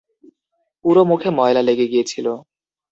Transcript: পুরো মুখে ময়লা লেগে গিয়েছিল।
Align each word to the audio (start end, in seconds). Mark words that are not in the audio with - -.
পুরো 0.85 1.01
মুখে 1.03 1.29
ময়লা 1.37 1.61
লেগে 1.61 1.85
গিয়েছিল। 1.87 2.27